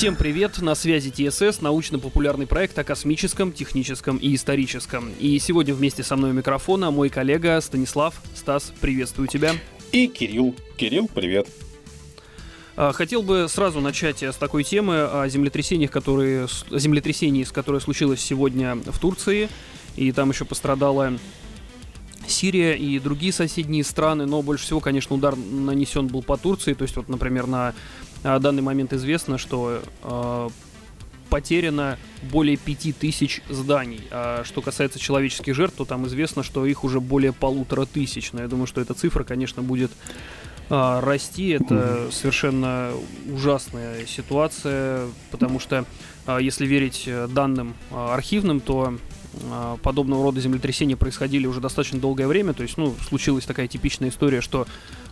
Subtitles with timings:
[0.00, 5.10] Всем привет, на связи ТСС, научно-популярный проект о космическом, техническом и историческом.
[5.18, 8.14] И сегодня вместе со мной у микрофона мой коллега Станислав.
[8.34, 9.52] Стас, приветствую тебя.
[9.92, 10.56] И Кирилл.
[10.78, 11.48] Кирилл, привет.
[12.76, 18.76] А, хотел бы сразу начать с такой темы о землетрясениях, которые, землетрясении, которое случилось сегодня
[18.76, 19.50] в Турции.
[19.96, 21.12] И там еще пострадала
[22.26, 26.72] Сирия и другие соседние страны, но больше всего, конечно, удар нанесен был по Турции.
[26.74, 27.74] То есть, вот, например, на
[28.22, 30.48] а, данный момент известно, что э,
[31.30, 31.98] потеряно
[32.30, 34.02] более 5000 зданий.
[34.10, 38.32] А что касается человеческих жертв, то там известно, что их уже более полутора тысяч.
[38.32, 39.92] Но я думаю, что эта цифра, конечно, будет
[40.68, 41.50] э, расти.
[41.50, 42.92] Это совершенно
[43.32, 45.86] ужасная ситуация, потому что,
[46.26, 48.94] э, если верить данным э, архивным, то
[49.50, 52.52] а, подобного рода землетрясения происходили уже достаточно долгое время.
[52.52, 54.66] То есть, ну, случилась такая типичная история, что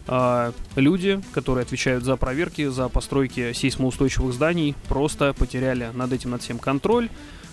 [0.09, 6.43] э, люди, которые отвечают за проверки, за постройки сейсмоустойчивых зданий, просто потеряли над этим над
[6.43, 7.09] всем контроль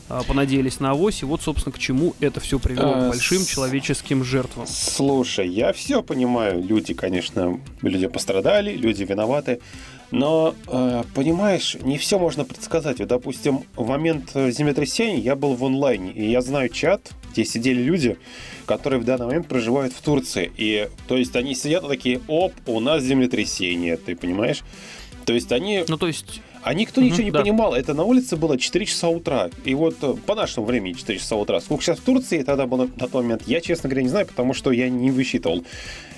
[0.07, 3.47] а, понадеялись на авось, и вот, собственно, к чему это все привело к большим с...
[3.47, 4.67] человеческим жертвам.
[4.67, 9.61] Слушай, я все понимаю, люди, конечно, люди пострадали, люди виноваты,
[10.15, 12.99] но, э, понимаешь, не все можно предсказать.
[12.99, 17.81] Вот, допустим, в момент землетрясения я был в онлайне, и я знаю чат, где сидели
[17.81, 18.17] люди,
[18.65, 20.49] которые в данный момент проживают в Турции.
[20.55, 24.63] И, то есть, они сидят такие, оп, у нас землетрясение, ты понимаешь?
[25.25, 25.83] То есть они...
[25.85, 26.39] Ну, то есть...
[26.65, 27.41] А никто угу, ничего не да.
[27.41, 27.75] понимал.
[27.75, 29.51] Это на улице было 4 часа утра.
[29.65, 31.61] И вот э, по нашему времени 4 часа утра.
[31.61, 34.55] Сколько сейчас в Турции тогда было на тот момент, я, честно говоря, не знаю, потому
[34.55, 35.63] что я не высчитывал.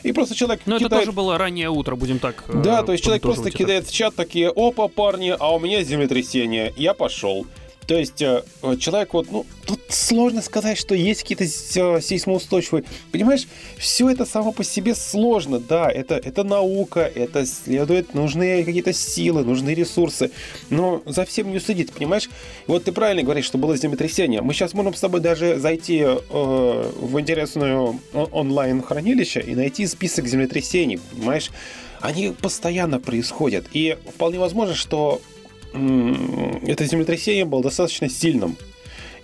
[0.03, 0.93] И просто человек Но кидает...
[0.93, 4.15] это тоже было раннее утро, будем так Да, то есть человек просто кидает в чат
[4.15, 7.45] такие, опа, парни, а у меня землетрясение, я пошел.
[7.87, 8.43] То есть э,
[8.79, 12.83] человек вот, ну, тут сложно сказать, что есть какие-то э, сейсмоустойчивые.
[13.13, 18.91] Понимаешь, все это само по себе сложно, да, это, это наука, это следует, нужны какие-то
[18.91, 20.31] силы, нужны ресурсы,
[20.69, 22.29] но за всем не уследить, понимаешь?
[22.67, 24.41] Вот ты правильно говоришь, что было землетрясение.
[24.41, 30.99] Мы сейчас можем с тобой даже зайти э, в интересную онлайн-хранилище и найти список землетрясений,
[31.11, 31.51] понимаешь?
[32.01, 33.65] Они постоянно происходят.
[33.71, 35.21] И вполне возможно, что
[35.73, 38.57] это землетрясение было достаточно сильным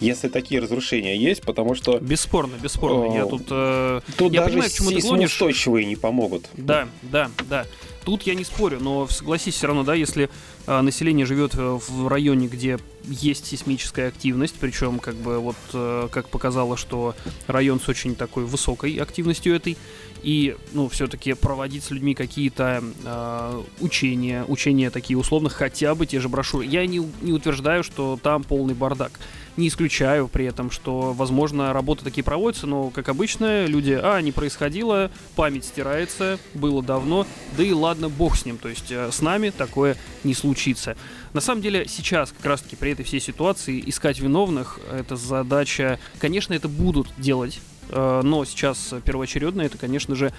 [0.04, 2.00] если такие разрушения есть, потому что...
[2.00, 3.14] Бесспорно, бесспорно.
[3.14, 3.44] Я тут...
[3.50, 5.32] Э, тут я даже понимаю, к чему ты гонишь.
[5.32, 6.50] устойчивые не помогут.
[6.56, 7.66] Да, да, да.
[8.04, 10.30] Тут я не спорю, но согласись все равно, да, если
[10.68, 16.28] э, население живет в районе, где есть сейсмическая активность, причем как бы вот э, как
[16.28, 17.16] показало, что
[17.48, 19.78] район с очень такой высокой активностью этой,
[20.24, 26.20] и, ну, все-таки проводить с людьми какие-то э, учения, учения такие условно, хотя бы те
[26.20, 26.66] же брошюры.
[26.66, 29.20] Я не, не утверждаю, что там полный бардак.
[29.58, 34.32] Не исключаю при этом, что, возможно, работы такие проводятся, но, как обычно, люди, а, не
[34.32, 39.22] происходило, память стирается, было давно, да и ладно, бог с ним, то есть э, с
[39.22, 40.98] нами такое не случится.
[41.34, 46.54] На самом деле, сейчас, как раз-таки при этой всей ситуации, искать виновных, это задача, конечно,
[46.54, 47.60] это будут делать
[47.92, 50.34] но сейчас первоочередно это, конечно же,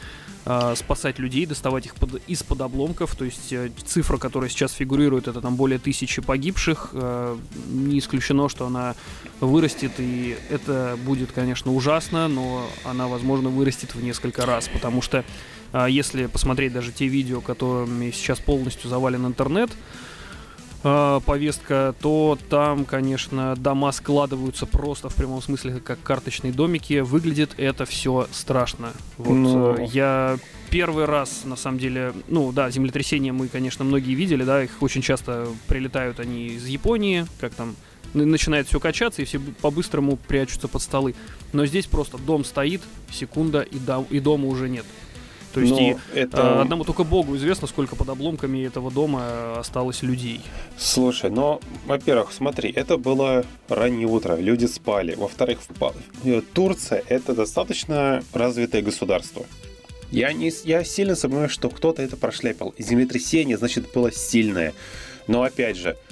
[0.47, 3.15] э, спасать людей, доставать их под, из-под обломков.
[3.15, 6.95] То есть э, цифра, которая сейчас фигурирует, это там более тысячи погибших.
[7.69, 8.95] Не исключено, что она
[9.41, 15.25] вырастет, и это будет, конечно, ужасно, но она, возможно, вырастет в несколько раз, потому что
[15.89, 19.71] если посмотреть даже те видео, которыми сейчас полностью завален интернет,
[20.85, 27.01] э, повестка, то там, конечно, дома складываются просто в прямом смысле как карточные домики.
[27.01, 28.93] Выглядит это все страшно.
[29.19, 29.77] Вот Но...
[29.77, 30.39] э, я
[30.71, 35.03] первый раз, на самом деле, ну да, землетрясения мы, конечно, многие видели, да, их очень
[35.03, 37.75] часто прилетают они из Японии, как там
[38.15, 41.15] начинает все качаться, и все по-быстрому прячутся под столы.
[41.53, 44.85] Но здесь просто дом стоит, секунда, и, до, и дома уже нет.
[45.55, 46.61] То есть и это...
[46.61, 50.41] одному только Богу известно, сколько под обломками этого дома осталось людей.
[50.77, 55.15] Слушай, но, во-первых, смотри, это было раннее утро, люди спали.
[55.15, 55.61] Во-вторых,
[56.25, 59.47] э, Турция— это достаточно развитое государство.
[60.11, 62.75] Я, не, я сильно сомневаюсь, что кто-то это прошляпил.
[62.77, 64.75] Землетрясение, значит, было сильное.
[65.29, 66.04] Но, опять же, а,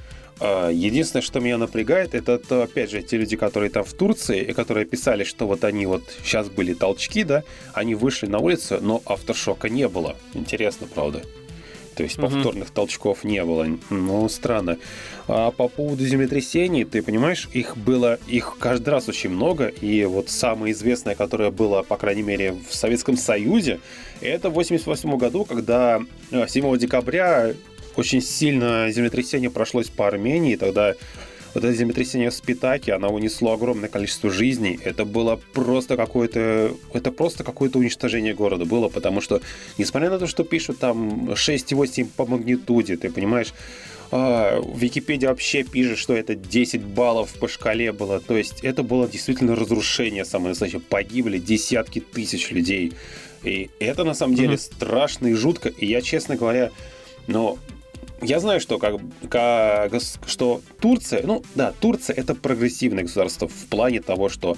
[0.43, 4.53] единственное, что меня напрягает, это, то, опять же, те люди, которые там в Турции, и
[4.53, 7.45] которые писали, что вот они вот сейчас были толчки, да,
[7.75, 10.17] они вышли на улицу, но автошока не было.
[10.35, 11.23] Интересно, правда.
[11.95, 12.75] То есть повторных угу.
[12.75, 13.67] толчков не было.
[13.91, 14.79] Ну, странно.
[15.29, 19.67] А по поводу землетрясений, ты понимаешь, их было, их каждый раз очень много.
[19.67, 23.81] И вот самое известное, которое было, по крайней мере, в Советском Союзе,
[24.21, 26.01] это в 88 году, когда
[26.31, 27.53] 7 э, декабря
[27.97, 30.95] очень сильно землетрясение прошлось по Армении, тогда
[31.55, 34.79] вот это землетрясение в Спитаке, оно унесло огромное количество жизней.
[34.83, 36.75] Это было просто какое-то...
[36.95, 39.43] Это просто какое-то уничтожение города было, потому что,
[39.77, 43.53] несмотря на то, что пишут там 6,8 по магнитуде, ты понимаешь,
[44.11, 48.21] а, Википедия вообще пишет, что это 10 баллов по шкале было.
[48.21, 50.81] То есть это было действительно разрушение самое настоящее.
[50.81, 52.95] Погибли десятки тысяч людей.
[53.43, 54.75] И это на самом деле mm-hmm.
[54.77, 55.69] страшно и жутко.
[55.69, 56.71] И я, честно говоря,
[57.27, 57.59] но
[58.23, 58.97] я знаю, что, как,
[59.29, 59.93] как,
[60.27, 64.57] что Турция, ну да, Турция это прогрессивное государство в плане того, что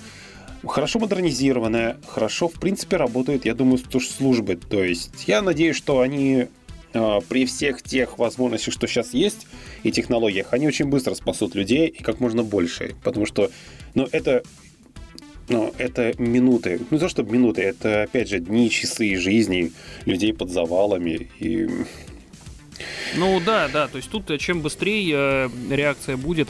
[0.66, 4.56] хорошо модернизированная, хорошо, в принципе, работают, я думаю, службы.
[4.56, 6.46] То есть я надеюсь, что они
[6.92, 9.46] э, при всех тех возможностях, что сейчас есть,
[9.82, 12.94] и технологиях, они очень быстро спасут людей и как можно больше.
[13.02, 13.50] Потому что,
[13.94, 14.42] ну, это
[15.48, 16.80] но это минуты.
[16.90, 19.72] Ну, то, чтобы минуты, это, опять же, дни, часы жизни
[20.06, 21.28] людей под завалами.
[21.38, 21.68] И...
[23.16, 23.88] Ну, да, да.
[23.88, 26.48] То есть тут э, чем быстрее э, реакция будет,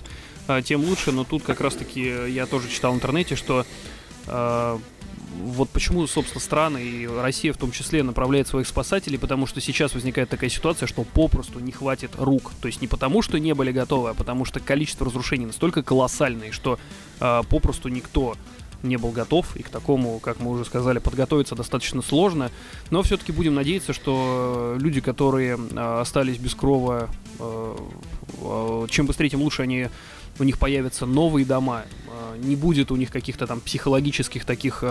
[0.48, 1.12] э, тем лучше.
[1.12, 3.66] Но тут как раз-таки я тоже читал в интернете, что
[5.42, 9.94] вот почему, собственно, страны и Россия в том числе направляет своих спасателей, потому что сейчас
[9.94, 12.52] возникает такая ситуация, что попросту не хватит рук.
[12.62, 16.52] То есть не потому, что не были готовы, а потому что количество разрушений настолько колоссальное,
[16.52, 16.78] что
[17.20, 18.36] э, попросту никто
[18.84, 22.50] не был готов, и к такому, как мы уже сказали, подготовиться достаточно сложно.
[22.90, 27.08] Но все-таки будем надеяться, что люди, которые э, остались без крова,
[27.38, 27.76] э,
[28.40, 29.88] э, чем быстрее, тем лучше они
[30.38, 31.84] у них появятся новые дома,
[32.38, 34.82] не будет у них каких-то там психологических таких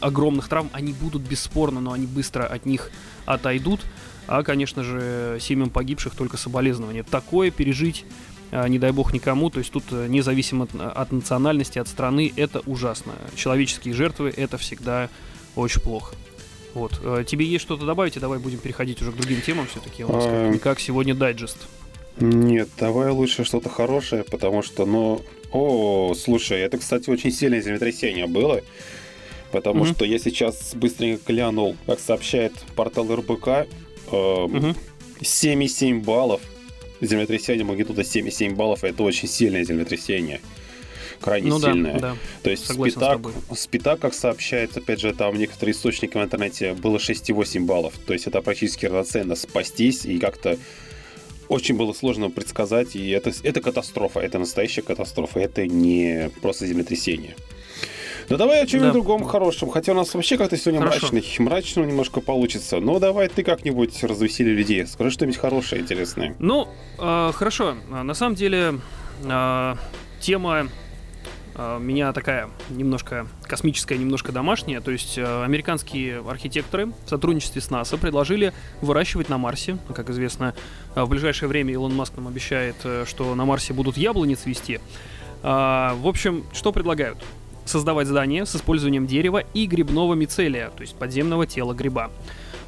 [0.00, 2.90] огромных травм, они будут бесспорно, но они быстро от них
[3.26, 3.80] отойдут.
[4.26, 7.02] А, конечно же, семьям погибших только соболезнования.
[7.02, 8.06] Такое пережить
[8.50, 12.60] не дай бог никому, то есть тут э, независимо от, от национальности, от страны, это
[12.66, 13.14] ужасно.
[13.34, 15.08] Человеческие жертвы это всегда
[15.56, 16.14] очень плохо.
[16.74, 17.00] Вот.
[17.02, 20.04] Э, тебе есть что-то добавить, и давай будем переходить уже к другим темам все-таки.
[20.04, 21.56] У нас как, как сегодня дайджест.
[22.18, 28.26] Нет, давай лучше что-то хорошее, потому что, ну, о, слушай, это, кстати, очень сильное землетрясение
[28.26, 28.60] было,
[29.50, 29.94] потому mm-hmm.
[29.94, 33.66] что я сейчас быстренько глянул, как сообщает портал РБК, э,
[34.10, 34.76] mm-hmm.
[35.20, 36.40] 7,7 баллов
[37.06, 40.40] землетрясение магнитуда 7,7 баллов, это очень сильное землетрясение.
[41.20, 41.94] Крайне ну, сильное.
[41.94, 42.16] Да, да.
[42.42, 43.20] То есть Спитак,
[43.56, 47.94] Спитак, как сообщает, опять же, там некоторые источники в интернете, было 6,8 баллов.
[48.06, 50.58] То есть это практически равноценно спастись и как-то
[51.48, 57.36] очень было сложно предсказать, и это, это катастрофа, это настоящая катастрофа, это не просто землетрясение.
[58.28, 58.92] Ну давай о чем-нибудь да.
[58.92, 59.70] другом хорошем.
[59.70, 61.08] Хотя у нас вообще как-то сегодня Хорошо.
[61.12, 61.44] мрачный.
[61.44, 62.80] Мрачно немножко получится.
[62.80, 64.86] Но давай ты как-нибудь развесели людей.
[64.86, 66.34] Скажи что-нибудь хорошее, интересное.
[66.38, 66.68] Ну,
[66.98, 67.74] э, хорошо.
[67.90, 68.80] На самом деле,
[69.24, 69.74] э,
[70.20, 70.68] тема
[71.54, 74.80] э, меня такая немножко космическая, немножко домашняя.
[74.80, 79.76] То есть э, американские архитекторы в сотрудничестве с НАСА предложили выращивать на Марсе.
[79.94, 80.54] Как известно,
[80.94, 84.80] в ближайшее время Илон Маск нам обещает, э, что на Марсе будут яблони цвести.
[85.42, 87.18] В общем, что предлагают?
[87.64, 92.10] Создавать здания с использованием дерева и грибного мицелия, то есть подземного тела гриба.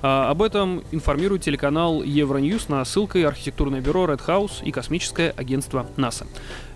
[0.03, 5.87] А, об этом информирует телеканал Евроньюз на ссылкой архитектурное бюро Red House и космическое агентство
[5.97, 6.27] НАСА.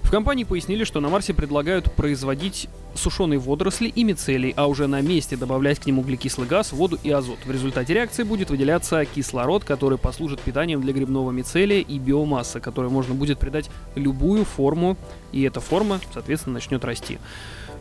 [0.02, 5.00] В компании пояснили, что на Марсе предлагают производить сушеные водоросли и мицелий, а уже на
[5.00, 7.38] месте добавлять к ним углекислый газ, воду и азот.
[7.44, 12.90] В результате реакции будет выделяться кислород, который послужит питанием для грибного мицелия и биомасса, которой
[12.90, 14.96] можно будет придать любую форму,
[15.30, 17.18] и эта форма, соответственно, начнет расти.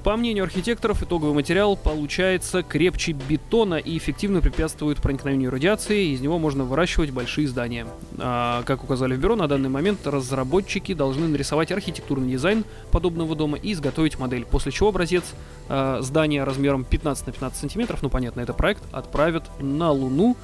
[0.04, 6.14] По мнению архитекторов, итоговый материал получается крепче бетона и эффективно препятствует проникновению радиации.
[6.14, 7.86] Из него можно выращивать большие здания.
[8.18, 13.58] А, как указали в бюро, на данный момент разработчики должны нарисовать архитектурный дизайн подобного дома
[13.58, 15.26] и изготовить модель, после чего образец
[15.68, 20.38] а, здания размером 15 на 15 сантиметров, ну понятно, это проект, отправят на Луну,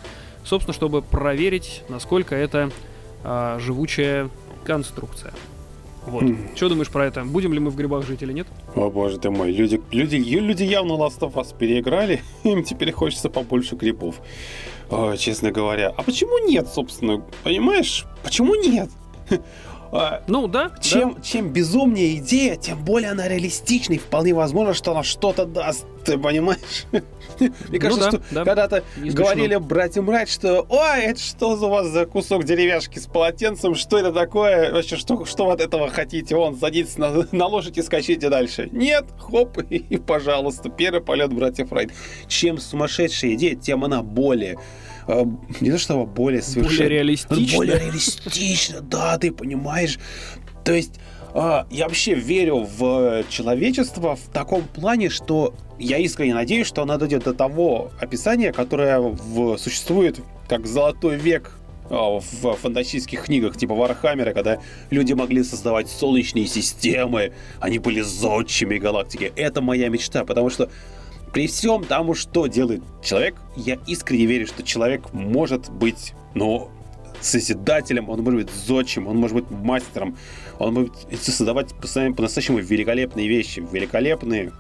[0.44, 2.72] собственно, чтобы проверить, насколько это
[3.24, 4.30] а, живучая
[4.66, 5.34] конструкция.
[6.08, 6.24] Вот.
[6.24, 6.56] Mm.
[6.56, 7.24] Что думаешь про это?
[7.24, 8.48] Будем ли мы в грибах жить или нет?
[8.76, 13.30] О боже ты мой, люди, люди, люди явно Last of Us переиграли, им теперь хочется
[13.30, 14.22] побольше грибов.
[14.90, 15.94] О, честно говоря.
[15.96, 17.24] А почему нет, собственно?
[17.44, 18.06] Понимаешь?
[18.24, 18.90] Почему нет?
[19.96, 20.72] А, ну да.
[20.82, 21.22] Чем, да.
[21.22, 25.86] чем безумнее идея, тем более она реалистична и вполне возможно, что она что-то даст.
[26.04, 26.86] Ты понимаешь?
[27.40, 28.44] Мне кажется, ну, да, что да.
[28.46, 33.08] когда-то говорили братья Мрать, что ой, это что за у вас за кусок деревяшки с
[33.08, 34.72] полотенцем, что это такое?
[34.72, 36.36] Вообще, что, что вы от этого хотите?
[36.36, 38.70] Вон, садитесь на, на лошадь и скачите дальше.
[38.72, 41.92] Нет, хоп, и, и пожалуйста, первый полет братьев Райт.
[42.28, 44.58] Чем сумасшедшая идея, тем она более
[45.08, 46.78] не то что более совершенно...
[46.78, 47.58] Более реалистично.
[47.58, 50.00] Более реалистично, да, ты понимаешь.
[50.64, 51.00] То есть
[51.34, 56.98] э, я вообще верю в человечество в таком плане, что я искренне надеюсь, что она
[56.98, 61.52] дойдет до того описания, которое в, существует как золотой век
[61.90, 64.60] э, в фантастических книгах типа Warhammer а, когда
[64.90, 69.32] люди могли создавать солнечные системы, они были зодчими галактики.
[69.36, 70.70] Это моя мечта, потому что
[71.36, 76.70] при всем тому, что делает человек, я искренне верю, что человек может быть, ну,
[77.20, 80.16] созидателем, он может быть зодчим, он может быть мастером,
[80.60, 84.54] он может создавать по-настоящему великолепные вещи, великолепные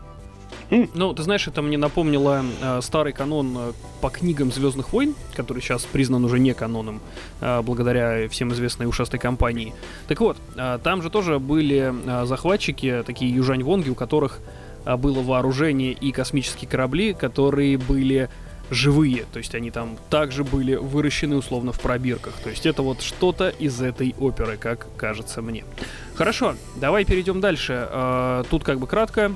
[0.69, 5.61] ну, ты знаешь, это мне напомнило э, старый канон э, по книгам Звездных войн, который
[5.61, 7.01] сейчас признан уже не каноном,
[7.39, 9.75] э, благодаря всем известной ушастой компании.
[10.07, 14.39] Так вот, э, там же тоже были э, захватчики, такие южань-вонги, у которых
[14.85, 18.29] было вооружение и космические корабли, которые были
[18.69, 22.33] живые, то есть они там также были выращены условно в пробирках.
[22.43, 25.63] То есть это вот что-то из этой оперы, как кажется мне.
[26.15, 27.87] Хорошо, давай перейдем дальше.
[27.89, 29.33] Э, тут как бы кратко.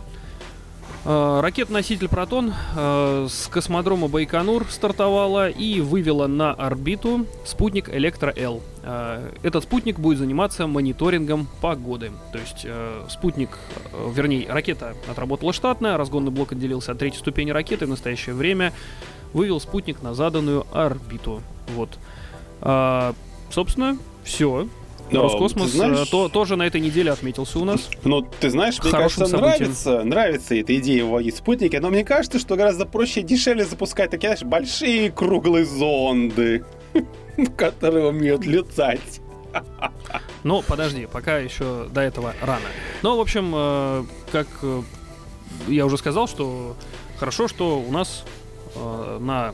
[1.05, 8.61] Э, ракета-носитель «Протон» э, с космодрома Байконур стартовала и вывела на орбиту спутник «Электро-Л».
[8.83, 12.11] Э, этот спутник будет заниматься мониторингом погоды.
[12.33, 12.67] То есть
[13.09, 13.57] спутник,
[14.13, 18.73] вернее, ракета отработала штатно, разгонный блок отделился от третьей ступени ракеты в настоящее время
[19.31, 21.41] вывел спутник на заданную орбиту.
[21.75, 21.97] Вот.
[23.51, 24.67] Собственно, все.
[25.11, 27.89] Но, Роскосмос знаешь, э, то, тоже на этой неделе отметился у нас.
[28.03, 32.55] Ну, ты знаешь, мне кажется, нравится, нравится эта идея вводить спутники, но мне кажется, что
[32.55, 36.63] гораздо проще и дешевле запускать такие, знаешь, большие круглые зонды,
[37.57, 39.21] которые умеют летать.
[40.43, 42.63] Ну, подожди, пока еще до этого рано.
[43.01, 44.81] Ну, в общем, э, как э,
[45.67, 46.77] я уже сказал, что
[47.17, 48.23] хорошо, что у нас
[49.19, 49.53] на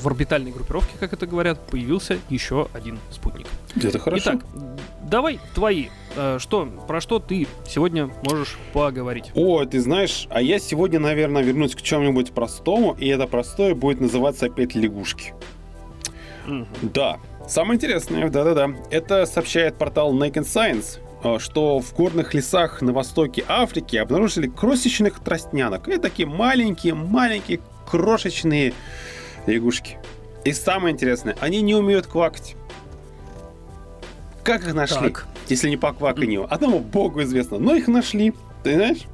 [0.00, 3.46] в орбитальной группировке, как это говорят, появился еще один спутник.
[3.76, 4.32] Это хорошо.
[4.34, 4.44] Итак,
[5.08, 5.88] давай твои.
[6.16, 9.30] Э, что, про что ты сегодня можешь поговорить?
[9.34, 14.00] О, ты знаешь, а я сегодня, наверное, вернусь к чему-нибудь простому, и это простое будет
[14.00, 15.34] называться опять лягушки.
[16.46, 16.66] Угу.
[16.94, 22.92] Да, самое интересное, да-да-да, это сообщает портал Naked Science, э, что в горных лесах на
[22.92, 25.88] востоке Африки обнаружили крошечных тростнянок.
[25.88, 28.72] Это такие маленькие-маленькие крошечные
[29.46, 29.98] лягушки.
[30.44, 32.56] И самое интересное, они не умеют квакать.
[34.46, 35.10] Как их нашли?
[35.10, 35.26] Так.
[35.48, 36.46] Если не по кваканью?
[36.48, 37.58] Одному богу известно.
[37.58, 38.32] Но их нашли.
[38.62, 39.06] Ты знаешь?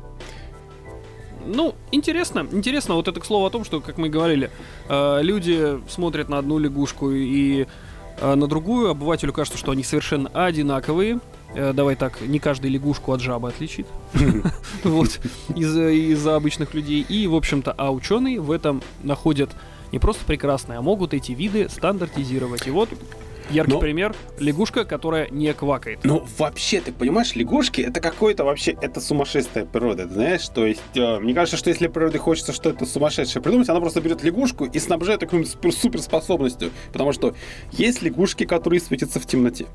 [1.47, 4.51] Ну, интересно, интересно, вот это к слову о том, что, как мы говорили,
[4.89, 7.67] э, люди смотрят на одну лягушку и
[8.21, 11.19] э, на другую, обывателю кажется, что они совершенно одинаковые.
[11.55, 13.87] Э, давай так, не каждый лягушку от жабы отличит.
[14.85, 15.19] Вот,
[15.57, 17.05] из-за обычных людей.
[17.09, 19.51] И, в общем-то, а ученые в этом находят
[19.91, 22.67] не просто прекрасные, а могут эти виды стандартизировать.
[22.67, 22.89] И вот
[23.51, 23.81] Яркий Но...
[23.81, 26.01] пример— лягушка, которая не квакает.
[26.05, 30.49] Ну, вообще, ты понимаешь, лягушки— это какое-то вообще, это сумасшествие природы, ты знаешь?
[30.49, 34.23] То есть, э, мне кажется, что если природе хочется что-то сумасшедшее придумать, она просто берет
[34.23, 36.71] лягушку и снабжает такой суперспособностью.
[36.93, 37.35] Потому что
[37.73, 39.67] есть лягушки, которые светятся в темноте.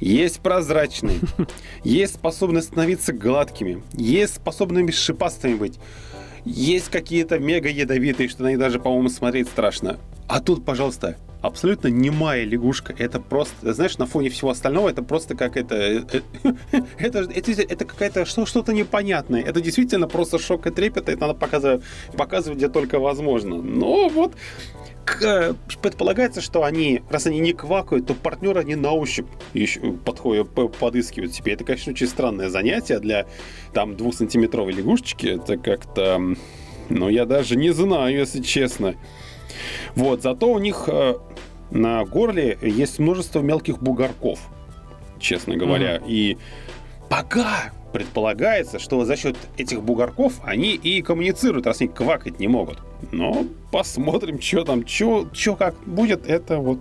[0.00, 1.18] Есть прозрачные,
[1.84, 5.78] есть способны становиться гладкими, есть способными шипастыми быть.
[6.44, 9.98] Есть какие-то мега ядовитые, что на них даже, по-моему, смотреть страшно.
[10.28, 12.94] А тут, пожалуйста, абсолютно немая лягушка.
[12.98, 15.74] Это просто, знаешь, на фоне всего остального, это просто как это...
[15.74, 16.02] Э,
[16.98, 19.42] это, это, это какая-то что, что-то непонятное.
[19.42, 21.82] Это действительно просто шок и трепет, это надо показывать,
[22.16, 23.56] показывать где только возможно.
[23.56, 24.34] Но вот
[25.22, 30.48] Э, предполагается, что они, раз они не квакают, то партнеры они на ощупь еще подходят,
[30.78, 31.52] подыскивают себе.
[31.52, 33.26] Это, конечно, очень странное занятие для
[33.72, 35.26] там двухсантиметровой лягушечки.
[35.26, 36.20] Это как-то,
[36.88, 38.96] ну, я даже не знаю, если честно.
[39.94, 41.14] Вот, зато у них э,
[41.70, 44.40] на горле есть множество мелких бугорков,
[45.18, 45.96] честно говоря.
[45.96, 46.08] Mm-hmm.
[46.08, 46.38] И
[47.08, 52.78] пока предполагается, что за счет этих бугорков они и коммуницируют, раз они квакать не могут.
[53.10, 56.80] Но посмотрим, что там, что как будет, это вот...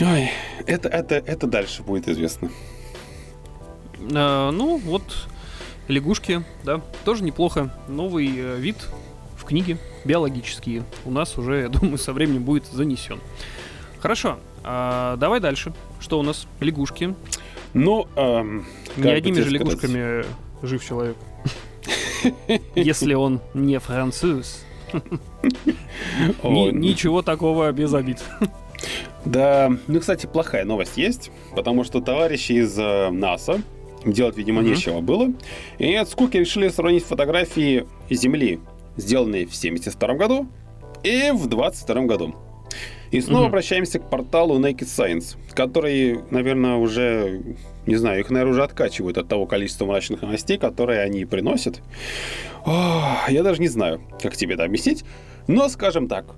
[0.00, 0.30] Ой,
[0.66, 2.48] это, это, это дальше будет известно.
[4.14, 5.28] А, ну, вот
[5.88, 7.74] лягушки, да, тоже неплохо.
[7.86, 8.76] Новый э, вид
[9.50, 10.84] в книге, биологические.
[11.04, 13.18] У нас уже, я думаю, со временем будет занесен.
[13.98, 15.72] Хорошо, а, давай дальше.
[15.98, 16.46] Что у нас?
[16.60, 17.16] Лягушки.
[17.74, 18.64] Ну, эм,
[18.96, 20.24] не одними же лягушками
[20.62, 21.16] жив человек.
[22.76, 24.64] Если он не француз.
[26.44, 28.22] Ничего такого без обид.
[29.24, 33.60] Да, ну, кстати, плохая новость есть, потому что товарищи из э, НАСА,
[34.06, 35.30] делать, видимо, нечего было,
[35.78, 38.60] и от скуки решили сравнить фотографии Земли,
[39.00, 40.48] сделанные в 1972 году
[41.02, 42.34] и в 22 году.
[43.10, 43.48] И снова mm-hmm.
[43.48, 47.42] обращаемся к порталу Naked Science, который, наверное, уже,
[47.86, 51.82] не знаю, их, наверное, уже откачивают от того количества мрачных новостей, которые они приносят.
[52.64, 55.04] О, я даже не знаю, как тебе это объяснить,
[55.48, 56.36] но, скажем так,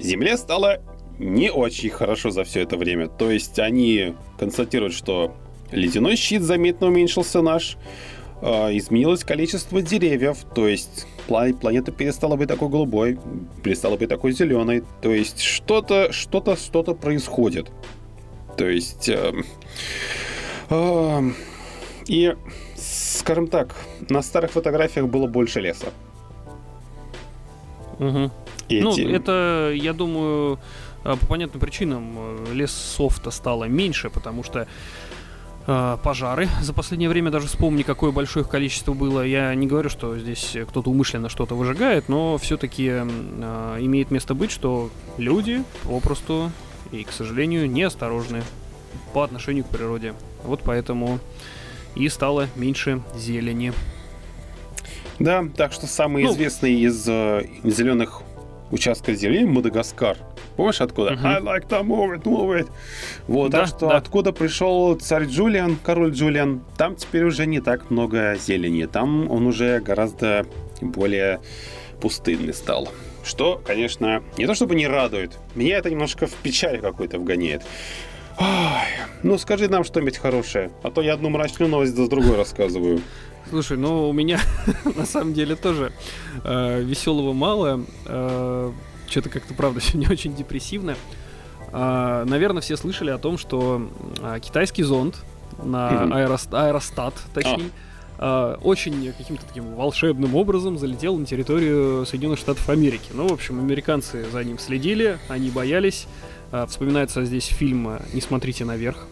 [0.00, 0.80] Земле стало
[1.18, 3.08] не очень хорошо за все это время.
[3.08, 5.34] То есть они констатируют, что
[5.70, 7.76] ледяной щит заметно уменьшился наш,
[8.40, 13.18] э, изменилось количество деревьев, то есть планета перестала быть такой голубой,
[13.62, 14.82] перестала быть такой зеленой.
[15.00, 17.70] То есть что-то, что-то, что-то происходит.
[18.56, 19.08] То есть...
[19.08, 19.32] Э,
[20.70, 21.30] э,
[22.06, 22.34] и,
[22.76, 23.74] скажем так,
[24.08, 25.92] на старых фотографиях было больше леса.
[28.00, 28.30] Угу.
[28.68, 28.82] Эти...
[28.82, 30.58] Ну, это, я думаю,
[31.04, 34.66] э, по понятным причинам э, лесов-то стало меньше, потому что
[35.66, 39.22] пожары за последнее время даже вспомни, какое большое их количество было.
[39.22, 44.50] Я не говорю, что здесь кто-то умышленно что-то выжигает, но все-таки э, имеет место быть,
[44.50, 46.50] что люди попросту
[46.92, 48.42] и, к сожалению, неосторожны
[49.12, 50.14] по отношению к природе.
[50.44, 51.20] Вот поэтому
[51.94, 53.72] и стало меньше зелени.
[55.18, 58.22] Да, так что самый ну, известный из э, зеленых
[58.70, 60.16] участков земли Мадагаскар.
[60.56, 61.12] Помнишь откуда?
[61.12, 61.26] Uh-huh.
[61.26, 62.70] I like to move it, move it.
[63.26, 63.96] Вот, да, так что да.
[63.96, 68.86] откуда пришел царь Джулиан, король Джулиан, там теперь уже не так много зелени.
[68.86, 70.46] Там он уже гораздо
[70.80, 71.40] более
[72.00, 72.88] пустынный стал.
[73.22, 75.38] Что, конечно, не то чтобы не радует.
[75.54, 77.62] Меня это немножко в печаль какой-то вгоняет.
[78.38, 78.46] Ой,
[79.22, 83.02] ну скажи нам что-нибудь хорошее, а то я одну мрачную новость за другой рассказываю.
[83.50, 84.40] Слушай, ну у меня
[84.96, 85.92] на самом деле тоже
[86.44, 87.84] э, веселого мало.
[88.06, 88.72] Э,
[89.08, 90.94] Что-то как-то, правда, сегодня очень депрессивно.
[91.72, 93.90] Э, наверное, все слышали о том, что
[94.22, 95.16] э, китайский зонд
[95.64, 97.70] на аэрост, аэростат, точнее,
[98.18, 98.54] а.
[98.54, 103.10] э, очень каким-то таким волшебным образом залетел на территорию Соединенных Штатов Америки.
[103.12, 106.06] Ну, в общем, американцы за ним следили, они боялись.
[106.52, 109.08] Э, вспоминается здесь фильм «Не смотрите наверх»,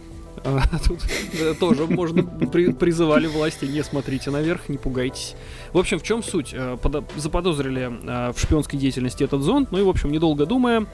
[0.87, 5.35] тут тоже можно призывали власти, не смотрите наверх, не пугайтесь.
[5.73, 6.53] В общем, в чем суть?
[6.53, 6.77] Э,
[7.17, 10.85] заподозрили э, в шпионской деятельности этот зонд, ну и, в общем, недолго думая,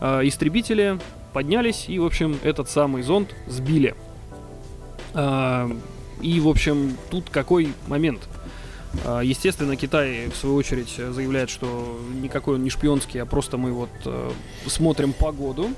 [0.00, 0.98] э, истребители
[1.32, 3.94] поднялись и, в общем, этот самый зонд сбили.
[5.14, 8.28] И, в общем, тут какой момент?
[9.22, 13.88] Естественно, Китай, в свою очередь, заявляет, что никакой он не шпионский, а просто мы вот
[14.66, 15.70] смотрим погоду.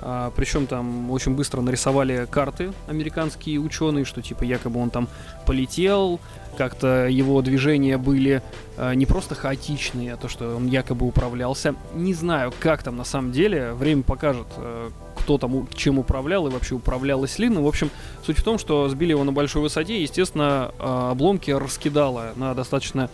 [0.00, 5.08] А, причем там очень быстро нарисовали карты американские ученые, что типа якобы он там
[5.46, 6.20] полетел,
[6.56, 8.42] как-то его движения были
[8.76, 11.74] а, не просто хаотичные, а то, что он якобы управлялся.
[11.94, 16.50] Не знаю, как там на самом деле, время покажет, а, кто там чем управлял и
[16.50, 17.48] вообще управлялось ли.
[17.48, 17.90] Ну, в общем,
[18.24, 23.10] суть в том, что сбили его на большой высоте, естественно, обломки раскидало на достаточно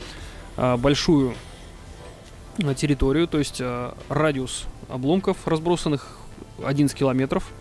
[0.56, 1.34] большую
[2.76, 3.60] территорию, то есть
[4.08, 6.18] радиус обломков разбросанных
[6.62, 7.52] 11 километров.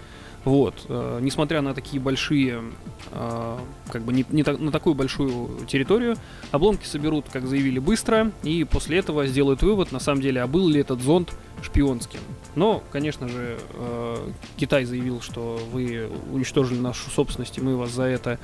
[0.45, 2.63] Вот, э, несмотря на такие большие,
[3.11, 3.57] э,
[3.89, 6.17] как бы не, не та, на такую большую территорию,
[6.51, 10.67] обломки соберут, как заявили, быстро, и после этого сделают вывод, на самом деле, а был
[10.67, 12.19] ли этот зонд шпионским.
[12.55, 18.03] Но, конечно же, э, Китай заявил, что вы уничтожили нашу собственность, и мы вас за
[18.03, 18.37] это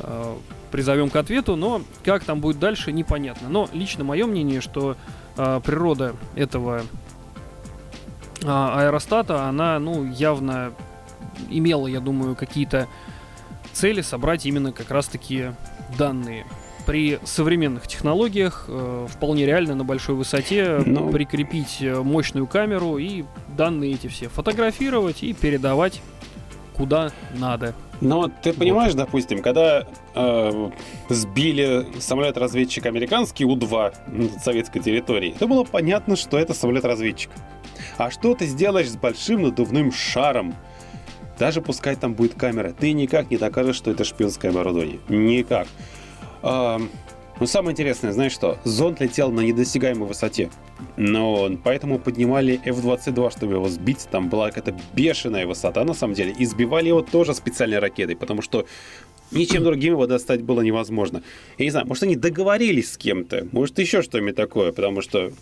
[0.00, 0.36] э,
[0.70, 3.48] призовем к ответу, но как там будет дальше, непонятно.
[3.48, 4.96] Но лично мое мнение, что
[5.36, 6.82] э, природа этого
[8.44, 10.72] аэростата, она, ну, явно
[11.50, 12.88] имела, я думаю, какие-то
[13.72, 15.52] цели собрать именно как раз-таки
[15.98, 16.46] данные.
[16.86, 21.00] При современных технологиях э, вполне реально на большой высоте Но...
[21.00, 21.10] Ну.
[21.10, 23.24] прикрепить э, мощную камеру и
[23.56, 26.00] данные эти все фотографировать и передавать
[26.76, 27.74] куда надо.
[28.00, 29.04] Но ты понимаешь, вот.
[29.04, 30.70] допустим, когда э,
[31.08, 37.30] сбили самолет-разведчик американский У-2 на советской территории, то было понятно, что это самолет-разведчик.
[37.98, 40.54] А что ты сделаешь с большим надувным шаром?
[41.38, 45.00] Даже пускай там будет камера, ты никак не докажешь, что это шпионское оборудование.
[45.08, 45.68] Никак.
[47.38, 48.58] Но самое интересное, знаешь что?
[48.64, 50.50] Зонд летел на недосягаемой высоте.
[50.96, 54.08] Но поэтому поднимали F-22, чтобы его сбить.
[54.10, 56.34] Там была какая-то бешеная высота, на самом деле.
[56.38, 58.66] И сбивали его тоже специальной ракетой, потому что
[59.32, 61.22] Ничем другим его достать было невозможно.
[61.58, 65.32] Я не знаю, может, они договорились с кем-то, может, еще что-нибудь такое, потому что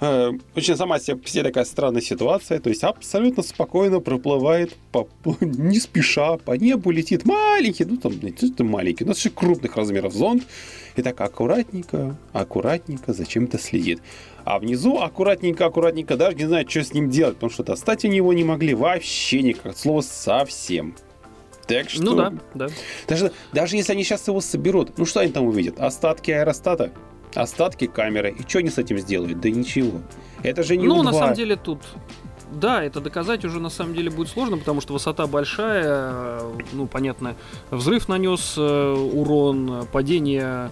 [0.00, 5.08] э, очень сама себе такая странная ситуация, то есть абсолютно спокойно проплывает, по,
[5.40, 10.12] не спеша, по небу летит маленький, ну там, это маленький, у нас еще крупных размеров
[10.12, 10.42] зонд,
[10.96, 14.00] и так аккуратненько, аккуратненько зачем-то следит.
[14.44, 18.16] А внизу аккуратненько, аккуратненько даже не знают, что с ним делать, потому что достать они
[18.16, 20.94] его не могли вообще никак, слово совсем.
[21.66, 22.02] Так что...
[22.02, 22.66] Ну да, да.
[23.08, 25.80] Даже, даже если они сейчас его соберут, ну что они там увидят?
[25.80, 26.92] Остатки аэростата?
[27.34, 28.34] Остатки камеры.
[28.38, 29.40] И что они с этим сделают?
[29.40, 30.00] Да ничего.
[30.42, 31.02] Это же не Ну, У-2.
[31.02, 31.80] на самом деле тут...
[32.52, 36.40] Да, это доказать уже на самом деле будет сложно, потому что высота большая,
[36.72, 37.36] ну, понятно,
[37.70, 40.70] взрыв нанес э, урон, падение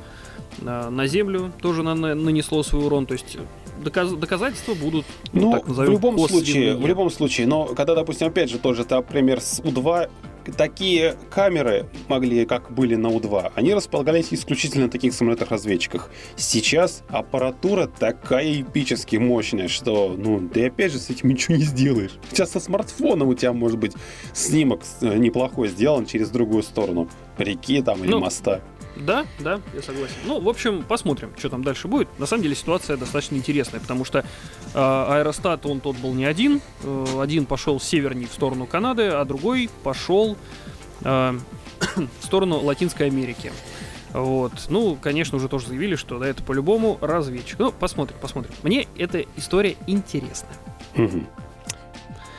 [0.61, 3.39] э, на землю тоже нанесло свой урон, то есть
[3.83, 5.05] доказ, доказательства будут.
[5.33, 8.83] Ну, так назовем, в любом случае, в любом случае, но когда, допустим, опять же, тоже
[8.83, 10.11] это пример с У-2,
[10.57, 16.11] такие камеры могли, как были на У-2, они располагались исключительно на таких самолетах-разведчиках.
[16.37, 22.13] Сейчас аппаратура такая эпически мощная, что, ну, ты опять же с этим ничего не сделаешь.
[22.31, 23.93] Сейчас со смартфоном у тебя может быть
[24.33, 28.61] снимок э, неплохой сделан через другую сторону реки там или ну, моста.
[28.97, 30.15] Да, да, я согласен.
[30.27, 32.09] Ну, в общем, посмотрим, что там дальше будет.
[32.19, 34.25] На самом деле ситуация достаточно интересная, потому что э,
[34.75, 36.61] аэростат, он тот был не один.
[36.83, 40.37] Э, один пошел севернее в сторону Канады, а другой пошел
[41.03, 41.39] э,
[41.97, 43.53] в сторону Латинской Америки.
[44.13, 44.53] Вот.
[44.69, 47.59] Ну, конечно, уже тоже заявили, что да, это по-любому разведчик.
[47.59, 48.55] Ну, посмотрим, посмотрим.
[48.63, 50.49] Мне эта история интересна.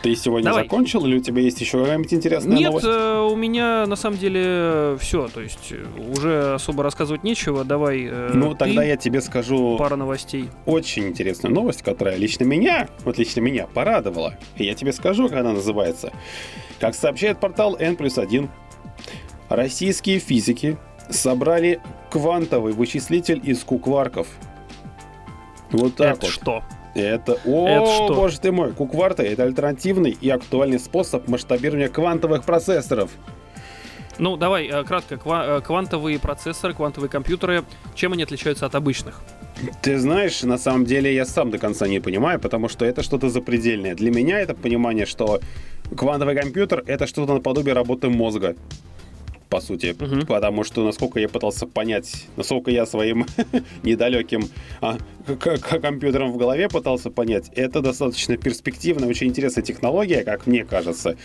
[0.03, 0.63] Ты сегодня Давай.
[0.63, 2.85] закончил или у тебя есть еще какая-нибудь интересная Нет, новость?
[2.85, 5.29] Нет, э, у меня на самом деле все.
[5.29, 7.63] То есть э, уже особо рассказывать нечего.
[7.63, 8.05] Давай.
[8.11, 9.77] Э, ну, тогда я тебе скажу.
[9.77, 10.49] Пара новостей.
[10.65, 14.37] Очень интересную новость, которая лично меня, вот лично меня порадовала.
[14.57, 16.11] И я тебе скажу, как она называется.
[16.81, 18.49] Как сообщает портал N плюс 1,
[19.47, 20.77] российские физики
[21.09, 21.79] собрали
[22.11, 24.27] квантовый вычислитель из кукварков.
[25.71, 26.29] Вот так Это вот.
[26.33, 26.63] что?
[26.95, 28.13] Это, о, это что?
[28.13, 33.11] боже ты мой, кукварты— это альтернативный и актуальный способ масштабирования квантовых процессоров.
[34.19, 37.63] Ну, давай, э, кратко, э, квантовые процессоры, квантовые компьютеры,
[37.95, 39.21] чем они отличаются от обычных?
[39.81, 43.29] Ты знаешь, на самом деле я сам до конца не понимаю, потому что это что-то
[43.29, 43.95] запредельное.
[43.95, 45.39] Для меня это понимание, что
[45.95, 48.55] квантовый компьютер— это что-то наподобие работы мозга
[49.53, 49.95] по сути.
[49.99, 50.25] Угу.
[50.25, 53.27] Потому что, насколько я пытался понять, насколько я своим
[53.83, 54.49] недалеким
[54.81, 54.97] а,
[55.81, 61.17] компьютером в голове пытался понять, это достаточно перспективная, очень интересная технология, как мне кажется.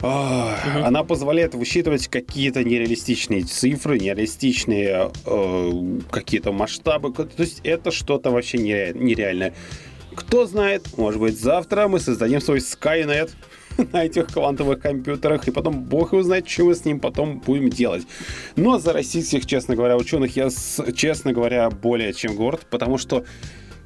[0.00, 0.84] Oh, угу.
[0.86, 7.12] Она позволяет высчитывать какие-то нереалистичные цифры, нереалистичные э, какие-то масштабы.
[7.12, 9.52] То есть это что-то вообще нереальное.
[10.14, 13.30] Кто знает, может быть, завтра мы создадим свой Skynet,
[13.92, 17.70] на этих квантовых компьютерах, и потом бог его знает, что мы с ним потом будем
[17.70, 18.06] делать.
[18.56, 20.48] Но за российских, честно говоря, ученых я,
[20.94, 23.24] честно говоря, более чем горд, потому что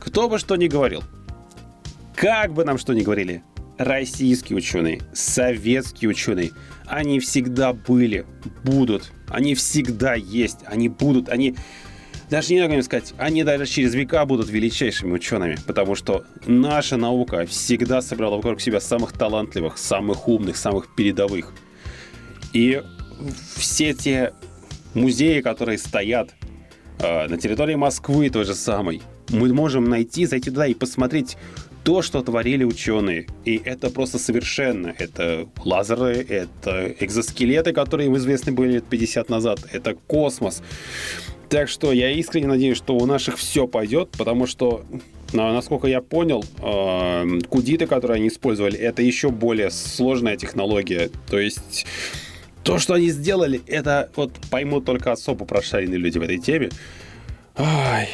[0.00, 1.02] кто бы что ни говорил,
[2.16, 3.42] как бы нам что ни говорили,
[3.78, 6.52] российские ученые, советские ученые,
[6.86, 8.26] они всегда были,
[8.64, 11.56] будут, они всегда есть, они будут, они
[12.32, 17.44] даже не могу сказать, они даже через века будут величайшими учеными, потому что наша наука
[17.44, 21.52] всегда собрала вокруг себя самых талантливых, самых умных, самых передовых.
[22.54, 22.82] И
[23.54, 24.32] все те
[24.94, 26.30] музеи, которые стоят
[27.00, 31.36] э, на территории Москвы той же самой, мы можем найти, зайти туда и посмотреть
[31.84, 33.26] то, что творили ученые.
[33.44, 34.94] И это просто совершенно.
[34.98, 40.62] Это лазеры, это экзоскелеты, которые им известны были лет 50 назад, это космос.
[41.52, 44.86] Так что я искренне надеюсь, что у наших все пойдет, потому что,
[45.34, 51.10] насколько я понял, э, кудиты, которые они использовали, это еще более сложная технология.
[51.28, 51.84] То есть
[52.62, 56.70] то, что они сделали, это вот поймут только особо прошаренные люди в этой теме.
[57.54, 58.08] Ай.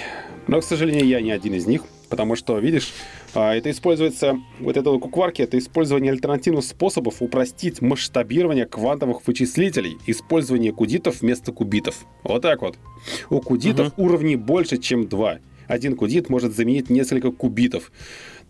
[0.49, 2.93] Но, к сожалению, я не один из них, потому что, видишь,
[3.39, 11.21] это используется, вот это кукварки, это использование альтернативных способов упростить масштабирование квантовых вычислителей, использование кудитов
[11.21, 12.07] вместо кубитов.
[12.25, 12.77] Вот так вот.
[13.31, 14.07] У кудитов угу.
[14.07, 15.39] уровней больше, чем два.
[15.67, 17.93] Один кудит может заменить несколько кубитов.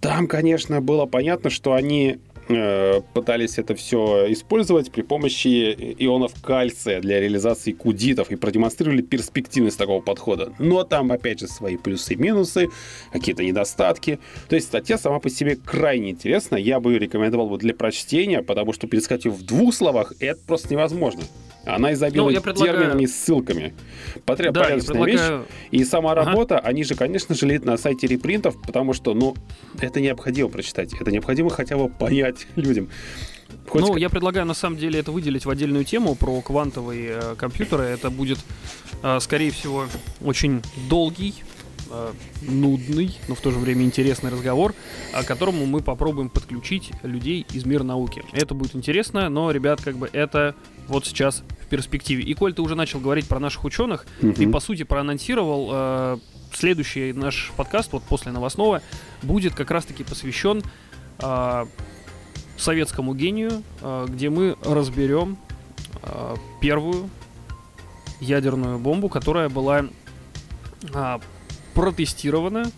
[0.01, 2.19] Там, конечно, было понятно, что они
[2.49, 10.01] пытались это все использовать при помощи ионов кальция для реализации кудитов и продемонстрировали перспективность такого
[10.01, 10.53] подхода.
[10.59, 12.69] Но там, опять же, свои плюсы и минусы,
[13.13, 14.19] какие-то недостатки.
[14.49, 16.57] То есть статья сама по себе крайне интересна.
[16.57, 20.41] Я бы ее рекомендовал бы для прочтения, потому что пересказать ее в двух словах это
[20.47, 21.23] просто невозможно.
[21.69, 22.79] Она изобилует ну, предлагаю...
[22.79, 23.75] терминами и ссылками.
[24.25, 24.53] Потреб...
[24.53, 25.39] Да, Порядочная предлагаю...
[25.39, 25.49] вещь.
[25.71, 26.25] И сама ага.
[26.25, 29.37] работа, они же, конечно же, лежат на сайте репринтов, потому что, ну,
[29.79, 30.93] это необходимо прочитать.
[30.99, 32.89] Это необходимо хотя бы понять людям.
[33.67, 37.35] Хоть ну, я предлагаю на самом деле это выделить в отдельную тему про квантовые э,
[37.37, 37.85] компьютеры.
[37.85, 38.39] Это будет,
[39.03, 39.87] э, скорее всего,
[40.23, 41.35] очень долгий,
[41.91, 44.75] э, нудный, но в то же время интересный разговор,
[45.13, 48.23] к которому мы попробуем подключить людей из мира науки.
[48.33, 50.55] Это будет интересно, но, ребят, как бы это
[50.89, 52.23] вот сейчас в перспективе.
[52.25, 54.33] И коль ты уже начал говорить про наших ученых, угу.
[54.33, 56.19] ты по сути проанонсировал э,
[56.53, 58.83] следующий наш подкаст, вот после новостного,
[59.23, 60.63] будет как раз-таки посвящен
[61.21, 61.67] э,
[62.57, 65.39] советскому гению, э, где мы разберем
[66.03, 67.11] э, первую
[68.21, 69.85] ядерную бомбу, которая была
[70.95, 71.19] э,
[71.79, 72.73] протестирована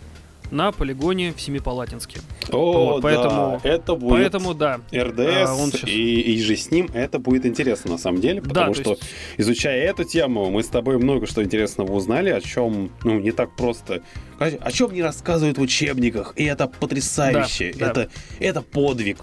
[0.51, 2.19] на полигоне в Семипалатинске.
[2.51, 5.89] О, вот, поэтому, да, это будет поэтому, да, РДС а, он сейчас...
[5.89, 9.03] и, и же с ним это будет интересно на самом деле, потому да, что есть...
[9.37, 13.55] изучая эту тему, мы с тобой много что интересного узнали, о чем ну, не так
[13.55, 14.03] просто,
[14.37, 18.45] о чем не рассказывают в учебниках, и это потрясающе, да, это, да.
[18.45, 19.17] это подвиг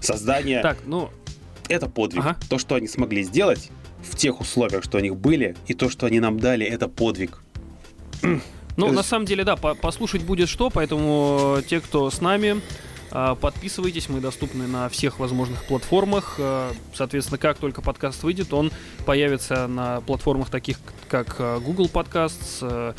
[0.00, 1.10] создания так, ну,
[1.68, 2.24] Это подвиг.
[2.24, 2.38] Ага.
[2.48, 3.68] То, что они смогли сделать
[4.02, 7.42] в тех условиях, что у них были, и то, что они нам дали, это подвиг.
[8.76, 12.60] Ну, на самом деле, да, послушать будет что, поэтому те, кто с нами,
[13.10, 16.40] а, подписывайтесь, мы доступны на всех возможных платформах.
[16.94, 18.72] Соответственно, как только подкаст выйдет, он
[19.04, 22.94] появится на платформах таких, как Google Podcasts,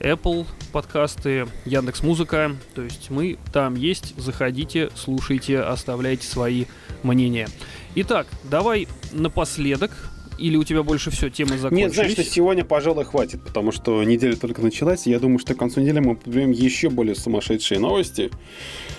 [0.00, 2.56] Apple подкасты, Яндекс Музыка.
[2.74, 4.14] То есть мы там есть.
[4.16, 6.64] Заходите, слушайте, оставляйте свои
[7.02, 7.48] мнения.
[7.94, 9.90] Итак, давай напоследок
[10.40, 11.84] или у тебя больше все, темы закончились?
[11.84, 15.54] Нет, знаешь, что сегодня, пожалуй, хватит, потому что неделя только началась, и я думаю, что
[15.54, 18.30] к концу недели мы подберем еще более сумасшедшие новости.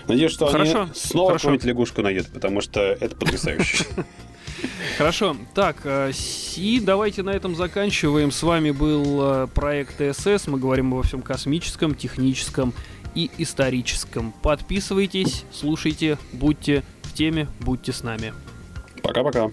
[0.07, 0.83] Надеюсь, что Хорошо.
[0.83, 3.85] они снова какую-нибудь лягушку найдут, потому что это потрясающе.
[4.97, 5.35] Хорошо.
[5.55, 6.11] Так, э,
[6.55, 8.31] и давайте на этом заканчиваем.
[8.31, 10.47] С вами был э, проект ТСС.
[10.47, 12.73] Мы говорим обо всем космическом, техническом
[13.15, 14.33] и историческом.
[14.43, 18.33] Подписывайтесь, слушайте, будьте в теме, будьте с нами.
[19.01, 19.49] Пока-пока.